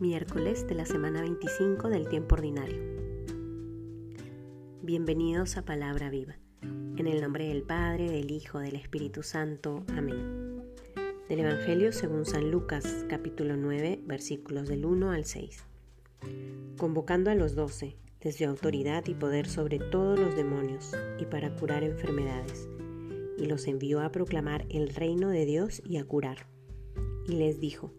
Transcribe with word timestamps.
miércoles 0.00 0.64
de 0.68 0.76
la 0.76 0.86
semana 0.86 1.22
25 1.22 1.88
del 1.88 2.08
tiempo 2.08 2.36
ordinario. 2.36 2.78
Bienvenidos 4.80 5.56
a 5.56 5.64
Palabra 5.64 6.08
Viva. 6.08 6.36
En 6.62 7.08
el 7.08 7.20
nombre 7.20 7.48
del 7.48 7.62
Padre, 7.62 8.08
del 8.08 8.30
Hijo, 8.30 8.60
del 8.60 8.76
Espíritu 8.76 9.24
Santo. 9.24 9.84
Amén. 9.96 10.62
Del 11.28 11.40
Evangelio 11.40 11.90
según 11.90 12.26
San 12.26 12.52
Lucas, 12.52 13.06
capítulo 13.08 13.56
9, 13.56 14.00
versículos 14.04 14.68
del 14.68 14.86
1 14.86 15.10
al 15.10 15.24
6. 15.24 15.64
Convocando 16.76 17.32
a 17.32 17.34
los 17.34 17.56
doce, 17.56 17.96
les 18.20 18.38
dio 18.38 18.50
autoridad 18.50 19.04
y 19.08 19.14
poder 19.14 19.48
sobre 19.48 19.80
todos 19.80 20.18
los 20.18 20.36
demonios 20.36 20.92
y 21.18 21.24
para 21.24 21.56
curar 21.56 21.82
enfermedades, 21.82 22.68
y 23.36 23.46
los 23.46 23.66
envió 23.66 24.00
a 24.00 24.12
proclamar 24.12 24.64
el 24.70 24.94
reino 24.94 25.28
de 25.30 25.44
Dios 25.44 25.82
y 25.84 25.96
a 25.96 26.04
curar. 26.04 26.46
Y 27.26 27.32
les 27.32 27.58
dijo, 27.58 27.92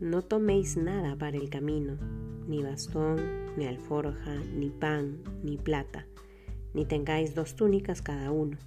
no 0.00 0.22
toméis 0.22 0.76
nada 0.76 1.16
para 1.16 1.36
el 1.36 1.50
camino, 1.50 1.98
ni 2.46 2.62
bastón, 2.62 3.16
ni 3.56 3.66
alforja, 3.66 4.36
ni 4.54 4.70
pan, 4.70 5.18
ni 5.42 5.56
plata, 5.56 6.06
ni 6.72 6.84
tengáis 6.84 7.34
dos 7.34 7.56
túnicas 7.56 8.00
cada 8.00 8.30
uno. 8.30 8.58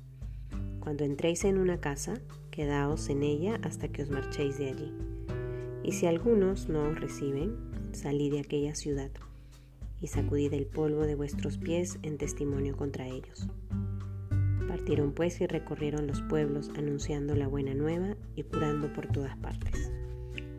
Cuando 0.82 1.06
entréis 1.06 1.46
en 1.46 1.58
una 1.58 1.80
casa, 1.80 2.16
quedaos 2.50 3.08
en 3.10 3.24
ella 3.24 3.60
hasta 3.64 3.88
que 3.88 4.04
os 4.04 4.10
marchéis 4.10 4.58
de 4.58 4.70
allí. 4.70 4.92
Y 5.84 5.94
si 5.94 6.06
algunos 6.06 6.68
no 6.68 6.90
os 6.90 7.00
reciben, 7.00 7.56
salid 7.94 8.34
de 8.34 8.40
aquella 8.42 8.76
ciudad, 8.76 9.12
y 10.02 10.08
sacudid 10.08 10.54
el 10.54 10.66
polvo 10.66 11.06
de 11.06 11.16
vuestros 11.16 11.58
pies 11.58 11.98
en 12.02 12.18
testimonio 12.18 12.76
contra 12.76 13.08
ellos. 13.08 13.48
Partieron 14.68 15.14
pues 15.14 15.40
y 15.40 15.48
recorrieron 15.48 16.08
los 16.08 16.22
pueblos 16.24 16.72
anunciando 16.76 17.36
la 17.36 17.48
buena 17.48 17.74
nueva 17.74 18.18
y 18.36 18.44
curando 18.44 18.92
por 18.92 19.08
todas 19.08 19.38
partes. 19.38 19.91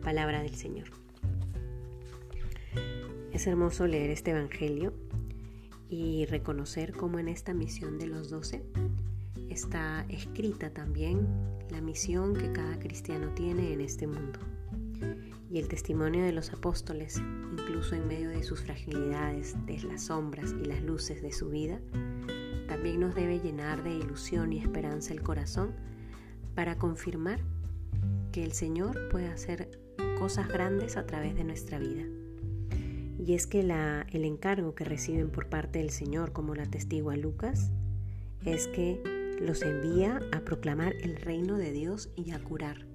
Palabra 0.03 0.43
del 0.43 0.55
Señor. 0.55 0.89
Es 3.31 3.47
hermoso 3.47 3.87
leer 3.87 4.09
este 4.09 4.31
Evangelio 4.31 4.93
y 5.89 6.25
reconocer 6.25 6.91
cómo 6.91 7.19
en 7.19 7.29
esta 7.29 7.53
misión 7.53 7.97
de 7.97 8.07
los 8.07 8.29
doce 8.29 8.63
está 9.49 10.05
escrita 10.09 10.71
también 10.71 11.25
la 11.69 11.79
misión 11.79 12.33
que 12.33 12.51
cada 12.51 12.77
cristiano 12.79 13.29
tiene 13.33 13.71
en 13.71 13.79
este 13.79 14.07
mundo. 14.07 14.39
Y 15.49 15.59
el 15.59 15.69
testimonio 15.69 16.25
de 16.25 16.33
los 16.33 16.51
apóstoles, 16.51 17.21
incluso 17.51 17.95
en 17.95 18.07
medio 18.07 18.29
de 18.29 18.43
sus 18.43 18.61
fragilidades, 18.61 19.55
de 19.65 19.81
las 19.83 20.03
sombras 20.03 20.53
y 20.61 20.65
las 20.65 20.83
luces 20.83 21.21
de 21.21 21.31
su 21.31 21.49
vida, 21.49 21.79
también 22.67 22.99
nos 22.99 23.15
debe 23.15 23.39
llenar 23.39 23.83
de 23.83 23.93
ilusión 23.93 24.51
y 24.51 24.59
esperanza 24.59 25.13
el 25.13 25.21
corazón 25.21 25.71
para 26.55 26.77
confirmar 26.77 27.39
que 28.33 28.43
el 28.43 28.51
Señor 28.51 29.07
puede 29.09 29.27
hacer 29.27 29.82
cosas 30.19 30.47
grandes 30.47 30.97
a 30.97 31.05
través 31.05 31.35
de 31.35 31.43
nuestra 31.43 31.79
vida. 31.79 32.03
Y 33.17 33.33
es 33.35 33.47
que 33.47 33.61
el 33.61 34.25
encargo 34.25 34.75
que 34.75 34.83
reciben 34.83 35.29
por 35.29 35.47
parte 35.47 35.79
del 35.79 35.91
Señor, 35.91 36.33
como 36.33 36.55
la 36.55 36.65
testigua 36.65 37.15
Lucas, 37.15 37.71
es 38.43 38.67
que 38.67 39.01
los 39.41 39.61
envía 39.61 40.19
a 40.31 40.41
proclamar 40.41 40.93
el 41.01 41.15
reino 41.15 41.57
de 41.57 41.71
Dios 41.71 42.09
y 42.15 42.31
a 42.31 42.39
curar. 42.39 42.85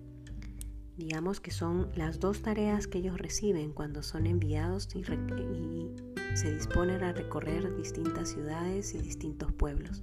Digamos 0.97 1.41
que 1.41 1.51
son 1.51 1.91
las 1.95 2.21
dos 2.21 2.43
tareas 2.43 2.87
que 2.87 2.99
ellos 2.99 3.19
reciben 3.19 3.73
cuando 3.73 4.03
son 4.03 4.27
enviados 4.27 4.89
y, 4.95 4.99
y 4.99 6.37
se 6.37 6.53
disponen 6.53 7.05
a 7.05 7.13
recorrer 7.13 7.75
distintas 7.77 8.31
ciudades 8.31 8.95
y 8.95 8.99
distintos 8.99 9.53
pueblos. 9.53 10.03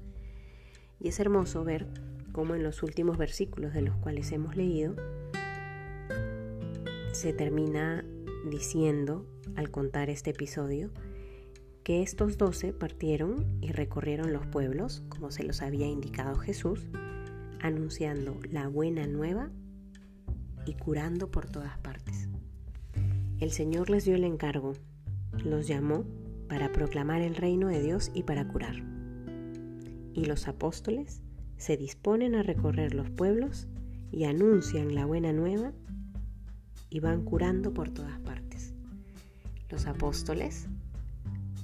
Y 0.99 1.09
es 1.09 1.19
hermoso 1.19 1.63
ver 1.63 1.87
cómo 2.31 2.55
en 2.55 2.63
los 2.63 2.81
últimos 2.83 3.17
versículos 3.17 3.73
de 3.73 3.81
los 3.81 3.95
cuales 3.97 4.31
hemos 4.31 4.55
leído, 4.55 4.95
se 7.15 7.31
termina 7.31 8.03
diciendo, 8.49 9.25
al 9.55 9.71
contar 9.71 10.09
este 10.09 10.31
episodio, 10.31 10.91
que 11.83 12.01
estos 12.01 12.37
doce 12.37 12.73
partieron 12.73 13.57
y 13.61 13.71
recorrieron 13.71 14.33
los 14.33 14.45
pueblos, 14.47 15.01
como 15.07 15.31
se 15.31 15.43
los 15.43 15.61
había 15.61 15.87
indicado 15.87 16.35
Jesús, 16.35 16.89
anunciando 17.61 18.37
la 18.51 18.67
buena 18.67 19.07
nueva 19.07 19.49
y 20.65 20.73
curando 20.73 21.31
por 21.31 21.49
todas 21.49 21.77
partes. 21.79 22.27
El 23.39 23.51
Señor 23.51 23.89
les 23.89 24.03
dio 24.03 24.15
el 24.15 24.25
encargo, 24.25 24.73
los 25.41 25.67
llamó 25.67 26.03
para 26.49 26.73
proclamar 26.73 27.21
el 27.21 27.35
reino 27.35 27.69
de 27.69 27.81
Dios 27.81 28.11
y 28.13 28.23
para 28.23 28.45
curar. 28.45 28.75
Y 30.13 30.25
los 30.25 30.49
apóstoles 30.49 31.21
se 31.55 31.77
disponen 31.77 32.35
a 32.35 32.43
recorrer 32.43 32.93
los 32.93 33.09
pueblos 33.09 33.69
y 34.11 34.25
anuncian 34.25 34.93
la 34.93 35.05
buena 35.05 35.31
nueva 35.31 35.71
y 36.95 37.01
van 37.01 37.25
curando 37.25 37.73
por 37.73 37.89
todas 37.89 38.17
partes. 38.21 38.73
Los 39.69 39.85
apóstoles 39.85 40.69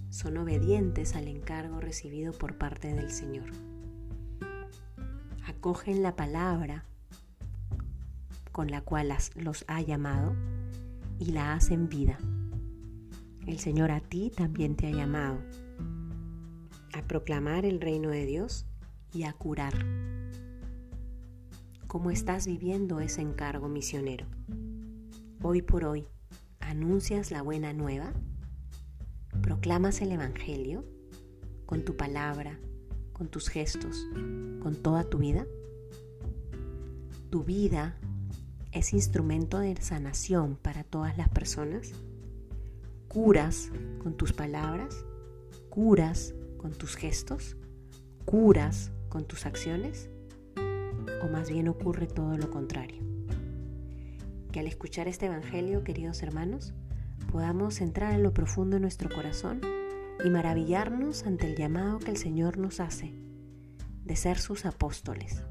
son 0.10 0.36
obedientes 0.36 1.16
al 1.16 1.30
encargo 1.30 1.80
recibido 1.80 2.34
por 2.34 2.58
parte 2.58 2.94
del 2.94 3.10
Señor. 3.12 3.46
Acogen 5.48 6.04
la 6.04 6.18
palabra 6.18 6.84
con 8.52 8.70
la 8.72 8.82
cual 8.82 9.16
los 9.36 9.64
ha 9.70 9.80
llamado 9.80 10.36
y 11.18 11.32
la 11.32 11.54
hacen 11.54 11.88
vida. 11.88 12.18
El 13.48 13.58
Señor 13.60 13.92
a 13.92 14.02
ti 14.02 14.34
también 14.36 14.76
te 14.76 14.88
ha 14.88 14.92
llamado 14.92 15.40
a 16.92 17.04
proclamar 17.04 17.64
el 17.64 17.80
reino 17.80 18.10
de 18.10 18.26
Dios 18.26 18.66
y 19.14 19.24
a 19.24 19.32
curar. 19.32 19.76
¿Cómo 21.88 22.12
estás 22.12 22.48
viviendo 22.48 23.00
ese 23.00 23.22
encargo 23.22 23.70
misionero? 23.70 24.26
Hoy 25.44 25.62
por 25.62 25.86
hoy, 25.86 26.08
anuncias 26.60 27.32
la 27.32 27.42
buena 27.42 27.74
nueva, 27.74 28.14
proclamas 29.42 30.02
el 30.02 30.12
Evangelio 30.12 30.86
con 31.66 31.84
tu 31.84 31.98
palabra, 31.98 32.60
con 33.14 33.28
tus 33.28 33.50
gestos, 33.50 34.06
con 34.62 34.76
toda 34.76 35.04
tu 35.04 35.18
vida. 35.18 35.46
Tu 37.30 37.44
vida 37.44 37.98
es 38.72 38.94
instrumento 38.94 39.60
de 39.60 39.76
sanación 39.78 40.58
para 40.62 40.84
todas 40.84 41.18
las 41.18 41.30
personas. 41.30 41.92
Curas 43.08 43.72
con 44.04 44.16
tus 44.16 44.34
palabras, 44.34 45.06
curas 45.70 46.36
con 46.58 46.72
tus 46.72 46.96
gestos, 46.96 47.58
curas 48.26 48.92
con 49.10 49.26
tus 49.26 49.46
acciones, 49.46 50.10
o 51.24 51.28
más 51.28 51.50
bien 51.50 51.68
ocurre 51.68 52.08
todo 52.08 52.38
lo 52.38 52.50
contrario 52.50 53.11
que 54.52 54.60
al 54.60 54.68
escuchar 54.68 55.08
este 55.08 55.28
Evangelio, 55.28 55.84
queridos 55.84 56.22
hermanos, 56.22 56.74
podamos 57.32 57.82
entrar 57.82 58.14
en 58.14 58.24
lo 58.24 58.34
profundo 58.34 58.76
de 58.76 58.82
nuestro 58.82 59.10
corazón 59.10 59.62
y 60.24 60.30
maravillarnos 60.30 61.26
ante 61.26 61.48
el 61.48 61.56
llamado 61.56 62.00
que 62.00 62.12
el 62.12 62.18
Señor 62.18 62.58
nos 62.58 62.80
hace 62.80 63.14
de 64.04 64.16
ser 64.16 64.38
sus 64.38 64.66
apóstoles. 64.66 65.44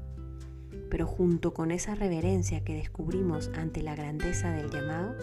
Pero 0.89 1.07
junto 1.07 1.53
con 1.53 1.71
esa 1.71 1.95
reverencia 1.95 2.63
que 2.63 2.75
descubrimos 2.75 3.49
ante 3.55 3.81
la 3.81 3.95
grandeza 3.95 4.51
del 4.51 4.69
llamado, 4.69 5.15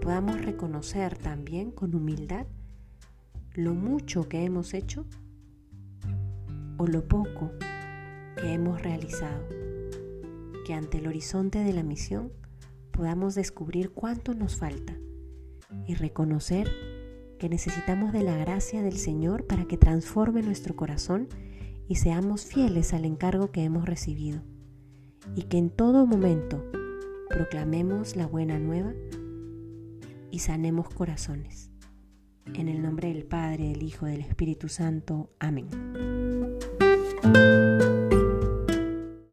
podamos 0.00 0.42
reconocer 0.42 1.16
también 1.16 1.70
con 1.70 1.94
humildad 1.94 2.46
lo 3.54 3.74
mucho 3.74 4.28
que 4.28 4.44
hemos 4.44 4.74
hecho 4.74 5.06
o 6.78 6.86
lo 6.86 7.06
poco 7.06 7.52
que 8.36 8.54
hemos 8.54 8.82
realizado, 8.82 9.46
que 10.66 10.74
ante 10.74 10.98
el 10.98 11.06
horizonte 11.06 11.60
de 11.60 11.72
la 11.72 11.82
misión 11.82 12.32
podamos 12.92 13.34
descubrir 13.34 13.90
cuánto 13.90 14.34
nos 14.34 14.56
falta 14.56 14.96
y 15.86 15.94
reconocer 15.94 16.70
que 17.38 17.48
necesitamos 17.48 18.12
de 18.12 18.22
la 18.22 18.36
gracia 18.36 18.82
del 18.82 18.98
Señor 18.98 19.46
para 19.46 19.64
que 19.64 19.76
transforme 19.76 20.42
nuestro 20.42 20.76
corazón 20.76 21.28
y 21.88 21.96
seamos 21.96 22.44
fieles 22.44 22.94
al 22.94 23.04
encargo 23.04 23.50
que 23.50 23.64
hemos 23.64 23.86
recibido 23.86 24.42
y 25.34 25.42
que 25.44 25.58
en 25.58 25.70
todo 25.70 26.06
momento 26.06 26.64
proclamemos 27.28 28.14
la 28.14 28.26
buena 28.26 28.58
nueva 28.58 28.92
y 30.30 30.38
sanemos 30.38 30.88
corazones. 30.88 31.70
En 32.54 32.68
el 32.68 32.82
nombre 32.82 33.08
del 33.08 33.24
Padre, 33.24 33.68
del 33.68 33.82
Hijo, 33.82 34.06
del 34.06 34.20
Espíritu 34.20 34.68
Santo. 34.68 35.30
Amén. 35.38 35.68